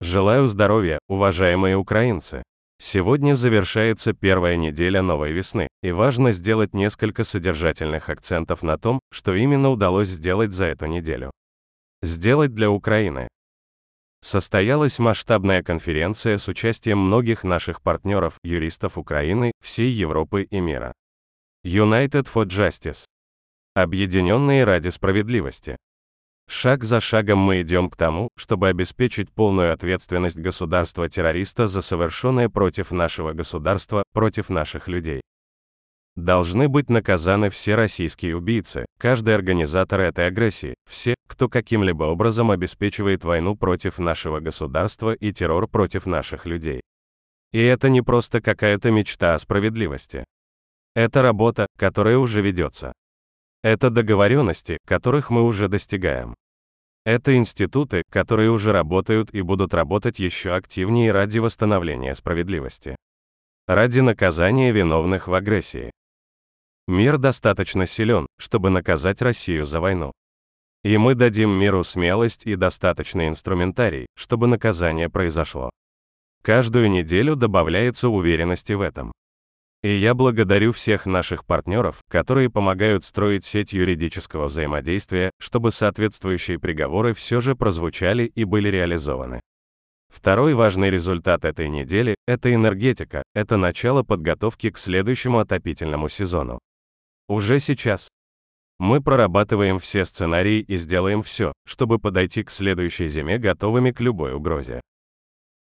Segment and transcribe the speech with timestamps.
[0.00, 2.42] Желаю здоровья, уважаемые украинцы.
[2.78, 9.34] Сегодня завершается первая неделя новой весны, и важно сделать несколько содержательных акцентов на том, что
[9.34, 11.30] именно удалось сделать за эту неделю.
[12.02, 13.28] Сделать для Украины.
[14.20, 20.92] Состоялась масштабная конференция с участием многих наших партнеров, юристов Украины, всей Европы и мира.
[21.64, 23.06] United for Justice.
[23.74, 25.76] Объединенные ради справедливости.
[26.48, 32.92] Шаг за шагом мы идем к тому, чтобы обеспечить полную ответственность государства-террориста за совершенное против
[32.92, 35.20] нашего государства, против наших людей.
[36.14, 43.24] Должны быть наказаны все российские убийцы, каждый организатор этой агрессии, все, кто каким-либо образом обеспечивает
[43.24, 46.80] войну против нашего государства и террор против наших людей.
[47.52, 50.24] И это не просто какая-то мечта о справедливости.
[50.94, 52.92] Это работа, которая уже ведется.
[53.66, 56.36] Это договоренности, которых мы уже достигаем.
[57.04, 62.94] Это институты, которые уже работают и будут работать еще активнее ради восстановления справедливости.
[63.66, 65.90] Ради наказания виновных в агрессии.
[66.86, 70.12] Мир достаточно силен, чтобы наказать Россию за войну.
[70.84, 75.70] И мы дадим миру смелость и достаточный инструментарий, чтобы наказание произошло.
[76.44, 79.10] Каждую неделю добавляется уверенности в этом.
[79.86, 87.14] И я благодарю всех наших партнеров, которые помогают строить сеть юридического взаимодействия, чтобы соответствующие приговоры
[87.14, 89.40] все же прозвучали и были реализованы.
[90.12, 96.58] Второй важный результат этой недели– это энергетика, это начало подготовки к следующему отопительному сезону.
[97.28, 98.08] Уже сейчас.
[98.80, 104.34] Мы прорабатываем все сценарии и сделаем все, чтобы подойти к следующей зиме готовыми к любой
[104.34, 104.80] угрозе.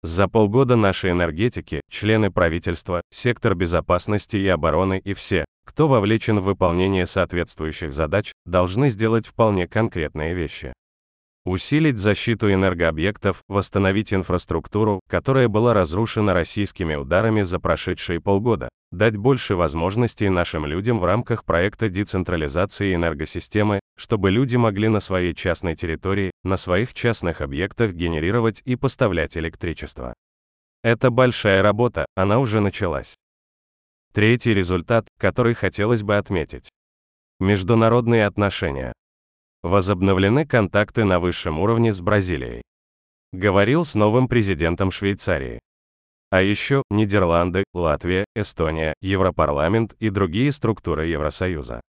[0.03, 6.43] За полгода наши энергетики, члены правительства, сектор безопасности и обороны и все, кто вовлечен в
[6.43, 10.73] выполнение соответствующих задач, должны сделать вполне конкретные вещи.
[11.45, 19.55] Усилить защиту энергообъектов, восстановить инфраструктуру, которая была разрушена российскими ударами за прошедшие полгода, дать больше
[19.55, 26.31] возможностей нашим людям в рамках проекта децентрализации энергосистемы, чтобы люди могли на своей частной территории,
[26.43, 30.13] на своих частных объектах генерировать и поставлять электричество.
[30.83, 33.15] Это большая работа, она уже началась.
[34.13, 36.69] Третий результат, который хотелось бы отметить.
[37.39, 38.93] Международные отношения.
[39.63, 42.61] Возобновлены контакты на высшем уровне с Бразилией.
[43.31, 45.59] Говорил с новым президентом Швейцарии.
[46.29, 51.81] А еще Нидерланды, Латвия, Эстония, Европарламент и другие структуры Евросоюза.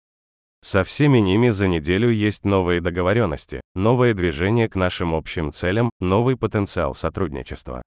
[0.64, 6.36] Со всеми ними за неделю есть новые договоренности, новое движение к нашим общим целям, новый
[6.36, 7.82] потенциал сотрудничества.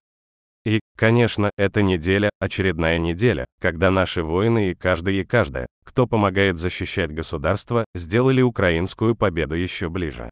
[0.66, 6.58] И, конечно, эта неделя, очередная неделя, когда наши воины и каждый и каждая, кто помогает
[6.58, 10.30] защищать государство, сделали украинскую победу еще ближе.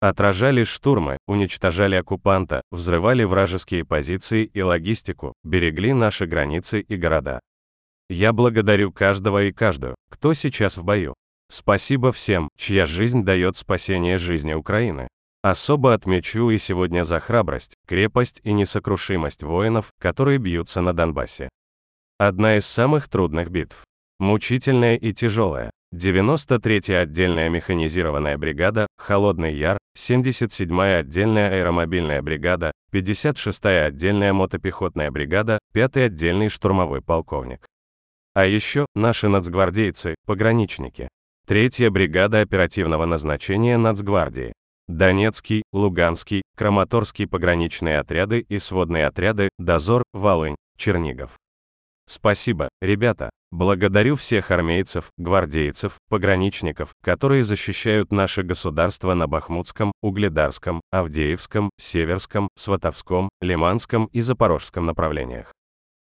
[0.00, 7.40] Отражали штурмы, уничтожали оккупанта, взрывали вражеские позиции и логистику, берегли наши границы и города.
[8.08, 11.14] Я благодарю каждого и каждую, кто сейчас в бою.
[11.50, 15.08] Спасибо всем, чья жизнь дает спасение жизни Украины.
[15.42, 21.48] Особо отмечу и сегодня за храбрость, крепость и несокрушимость воинов, которые бьются на Донбассе.
[22.18, 23.84] Одна из самых трудных битв.
[24.18, 25.70] Мучительная и тяжелая.
[25.94, 36.04] 93-я отдельная механизированная бригада, Холодный Яр, 77-я отдельная аэромобильная бригада, 56-я отдельная мотопехотная бригада, 5-й
[36.04, 37.64] отдельный штурмовой полковник.
[38.34, 41.08] А еще наши нацгвардейцы, пограничники.
[41.48, 44.52] Третья бригада оперативного назначения Нацгвардии.
[44.86, 51.38] Донецкий, Луганский, Краматорский пограничные отряды и сводные отряды, Дозор, Волынь, Чернигов.
[52.06, 53.30] Спасибо, ребята.
[53.50, 63.30] Благодарю всех армейцев, гвардейцев, пограничников, которые защищают наше государство на Бахмутском, Угледарском, Авдеевском, Северском, Сватовском,
[63.40, 65.54] Лиманском и Запорожском направлениях.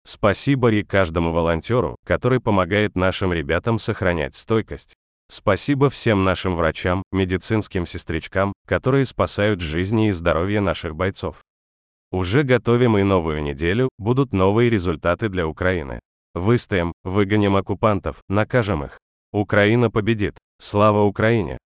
[0.04, 4.96] Спасибо и каждому волонтеру, который помогает нашим ребятам сохранять стойкость.
[5.34, 11.42] Спасибо всем нашим врачам, медицинским сестричкам, которые спасают жизни и здоровье наших бойцов.
[12.12, 16.02] Уже готовим и новую неделю, будут новые результаты для Украины.
[16.34, 19.00] Выстоим, выгоним оккупантов, накажем их.
[19.32, 20.38] Украина победит.
[20.60, 21.60] Слава Украине!